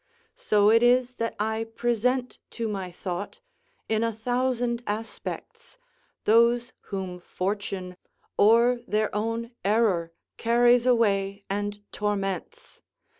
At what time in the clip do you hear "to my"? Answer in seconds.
2.57-2.89